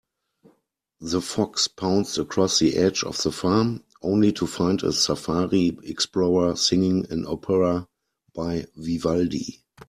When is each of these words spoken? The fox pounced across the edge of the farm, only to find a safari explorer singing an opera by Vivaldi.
The 1.01 1.21
fox 1.21 1.67
pounced 1.67 2.17
across 2.17 2.57
the 2.57 2.75
edge 2.75 3.03
of 3.03 3.21
the 3.21 3.31
farm, 3.31 3.83
only 4.01 4.31
to 4.31 4.47
find 4.47 4.81
a 4.81 4.91
safari 4.91 5.77
explorer 5.83 6.55
singing 6.55 7.05
an 7.11 7.27
opera 7.27 7.87
by 8.33 8.65
Vivaldi. 8.75 9.63